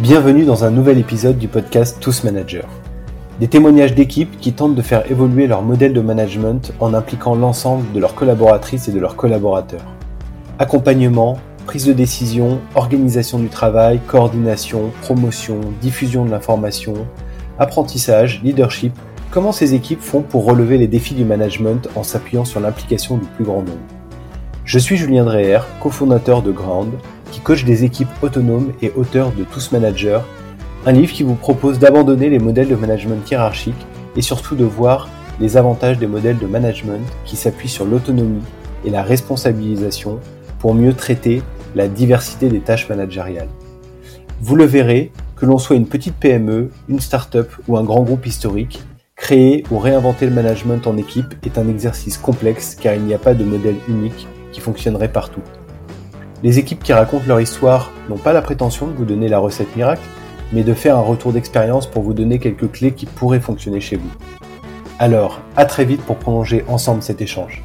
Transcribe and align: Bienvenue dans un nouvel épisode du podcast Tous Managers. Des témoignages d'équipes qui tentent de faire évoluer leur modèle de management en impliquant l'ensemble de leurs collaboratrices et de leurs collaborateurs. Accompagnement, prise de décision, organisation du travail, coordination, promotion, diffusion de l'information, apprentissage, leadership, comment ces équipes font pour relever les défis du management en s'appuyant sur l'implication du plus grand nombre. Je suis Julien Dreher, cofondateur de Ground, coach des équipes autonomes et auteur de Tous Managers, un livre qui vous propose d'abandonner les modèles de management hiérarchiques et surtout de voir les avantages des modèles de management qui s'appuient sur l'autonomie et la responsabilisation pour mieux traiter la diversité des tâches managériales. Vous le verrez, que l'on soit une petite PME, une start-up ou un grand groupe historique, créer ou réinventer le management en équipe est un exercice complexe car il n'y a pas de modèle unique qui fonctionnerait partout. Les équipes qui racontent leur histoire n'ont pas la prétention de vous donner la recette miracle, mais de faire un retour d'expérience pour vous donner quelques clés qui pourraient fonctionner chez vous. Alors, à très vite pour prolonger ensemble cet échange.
Bienvenue 0.00 0.44
dans 0.44 0.62
un 0.62 0.70
nouvel 0.70 0.98
épisode 0.98 1.38
du 1.38 1.48
podcast 1.48 1.98
Tous 2.00 2.22
Managers. 2.22 2.68
Des 3.40 3.48
témoignages 3.48 3.96
d'équipes 3.96 4.38
qui 4.38 4.52
tentent 4.52 4.76
de 4.76 4.82
faire 4.82 5.10
évoluer 5.10 5.48
leur 5.48 5.62
modèle 5.62 5.92
de 5.92 6.00
management 6.00 6.72
en 6.78 6.94
impliquant 6.94 7.34
l'ensemble 7.34 7.90
de 7.92 7.98
leurs 7.98 8.14
collaboratrices 8.14 8.86
et 8.86 8.92
de 8.92 9.00
leurs 9.00 9.16
collaborateurs. 9.16 9.84
Accompagnement, 10.60 11.40
prise 11.66 11.84
de 11.84 11.92
décision, 11.92 12.60
organisation 12.76 13.40
du 13.40 13.48
travail, 13.48 13.98
coordination, 14.06 14.92
promotion, 15.02 15.58
diffusion 15.80 16.24
de 16.24 16.30
l'information, 16.30 16.94
apprentissage, 17.58 18.40
leadership, 18.44 18.96
comment 19.32 19.50
ces 19.50 19.74
équipes 19.74 20.00
font 20.00 20.22
pour 20.22 20.44
relever 20.44 20.78
les 20.78 20.86
défis 20.86 21.14
du 21.14 21.24
management 21.24 21.88
en 21.96 22.04
s'appuyant 22.04 22.44
sur 22.44 22.60
l'implication 22.60 23.16
du 23.16 23.26
plus 23.26 23.44
grand 23.44 23.62
nombre. 23.62 23.82
Je 24.64 24.78
suis 24.78 24.96
Julien 24.96 25.24
Dreher, 25.24 25.60
cofondateur 25.80 26.42
de 26.42 26.52
Ground, 26.52 26.92
coach 27.48 27.64
des 27.64 27.82
équipes 27.82 28.10
autonomes 28.20 28.74
et 28.82 28.92
auteur 28.94 29.32
de 29.32 29.42
Tous 29.42 29.72
Managers, 29.72 30.20
un 30.84 30.92
livre 30.92 31.14
qui 31.14 31.22
vous 31.22 31.34
propose 31.34 31.78
d'abandonner 31.78 32.28
les 32.28 32.38
modèles 32.38 32.68
de 32.68 32.74
management 32.76 33.26
hiérarchiques 33.30 33.86
et 34.16 34.20
surtout 34.20 34.54
de 34.54 34.66
voir 34.66 35.08
les 35.40 35.56
avantages 35.56 35.96
des 35.96 36.06
modèles 36.06 36.36
de 36.36 36.46
management 36.46 37.00
qui 37.24 37.36
s'appuient 37.36 37.70
sur 37.70 37.86
l'autonomie 37.86 38.42
et 38.84 38.90
la 38.90 39.02
responsabilisation 39.02 40.20
pour 40.58 40.74
mieux 40.74 40.92
traiter 40.92 41.42
la 41.74 41.88
diversité 41.88 42.50
des 42.50 42.60
tâches 42.60 42.86
managériales. 42.90 43.48
Vous 44.42 44.54
le 44.54 44.66
verrez, 44.66 45.10
que 45.34 45.46
l'on 45.46 45.56
soit 45.56 45.76
une 45.76 45.88
petite 45.88 46.16
PME, 46.16 46.70
une 46.90 47.00
start-up 47.00 47.50
ou 47.66 47.78
un 47.78 47.82
grand 47.82 48.02
groupe 48.02 48.26
historique, 48.26 48.82
créer 49.16 49.64
ou 49.70 49.78
réinventer 49.78 50.26
le 50.26 50.34
management 50.34 50.86
en 50.86 50.98
équipe 50.98 51.34
est 51.46 51.56
un 51.56 51.66
exercice 51.66 52.18
complexe 52.18 52.74
car 52.78 52.92
il 52.92 53.04
n'y 53.04 53.14
a 53.14 53.18
pas 53.18 53.32
de 53.32 53.44
modèle 53.44 53.76
unique 53.88 54.28
qui 54.52 54.60
fonctionnerait 54.60 55.10
partout. 55.10 55.40
Les 56.44 56.60
équipes 56.60 56.84
qui 56.84 56.92
racontent 56.92 57.26
leur 57.26 57.40
histoire 57.40 57.90
n'ont 58.08 58.16
pas 58.16 58.32
la 58.32 58.42
prétention 58.42 58.86
de 58.86 58.92
vous 58.92 59.04
donner 59.04 59.28
la 59.28 59.40
recette 59.40 59.74
miracle, 59.74 60.02
mais 60.52 60.62
de 60.62 60.72
faire 60.72 60.96
un 60.96 61.02
retour 61.02 61.32
d'expérience 61.32 61.88
pour 61.88 62.02
vous 62.02 62.14
donner 62.14 62.38
quelques 62.38 62.70
clés 62.70 62.92
qui 62.92 63.06
pourraient 63.06 63.40
fonctionner 63.40 63.80
chez 63.80 63.96
vous. 63.96 64.10
Alors, 65.00 65.40
à 65.56 65.64
très 65.64 65.84
vite 65.84 66.02
pour 66.02 66.16
prolonger 66.16 66.64
ensemble 66.68 67.02
cet 67.02 67.20
échange. 67.20 67.64